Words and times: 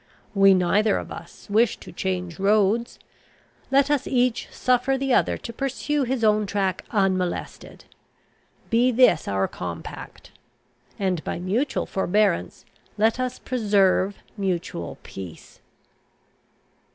We 0.33 0.55
neither 0.55 0.97
of 0.97 1.11
us 1.11 1.47
wish 1.47 1.77
to 1.77 1.91
change 1.91 2.39
roads; 2.39 2.97
let 3.69 3.91
us 3.91 4.07
each 4.07 4.47
suffer 4.49 4.97
the 4.97 5.13
other 5.13 5.37
to 5.37 5.53
pursue 5.53 6.05
his 6.05 6.23
own 6.23 6.47
track 6.47 6.83
unmolested. 6.89 7.85
Be 8.71 8.91
this 8.91 9.27
our 9.27 9.47
compact; 9.47 10.31
and 10.97 11.23
by 11.23 11.37
mutual 11.37 11.85
forbearance 11.85 12.65
let 12.97 13.19
us 13.19 13.37
preserve 13.37 14.17
mutual 14.35 14.97
peace." 15.03 15.59